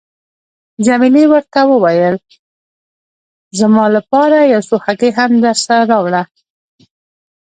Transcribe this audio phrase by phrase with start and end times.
[0.85, 2.15] جميله ورته وویل:
[3.59, 6.23] زما لپاره یو څو هګۍ هم درسره راوړه.